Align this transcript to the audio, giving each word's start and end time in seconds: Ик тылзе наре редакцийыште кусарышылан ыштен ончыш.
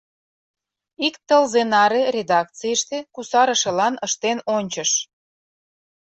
Ик 1.07 1.15
тылзе 1.27 1.63
наре 1.71 2.01
редакцийыште 2.15 2.97
кусарышылан 3.15 3.95
ыштен 4.07 4.37
ончыш. 4.57 4.91